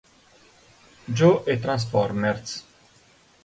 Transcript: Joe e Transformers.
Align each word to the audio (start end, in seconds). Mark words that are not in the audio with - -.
Joe 1.17 1.43
e 1.45 1.57
Transformers. 1.59 2.49